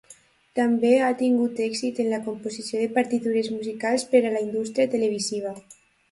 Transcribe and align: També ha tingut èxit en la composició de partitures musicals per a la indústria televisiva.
També 0.59 0.89
ha 1.07 1.09
tingut 1.17 1.59
èxit 1.65 1.99
en 2.03 2.07
la 2.13 2.19
composició 2.27 2.81
de 2.83 2.87
partitures 2.95 3.49
musicals 3.57 4.07
per 4.15 4.23
a 4.23 4.31
la 4.37 4.41
indústria 4.47 4.91
televisiva. 4.95 5.53